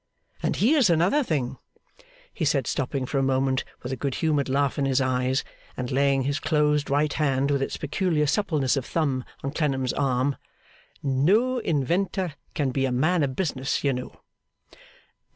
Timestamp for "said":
2.43-2.65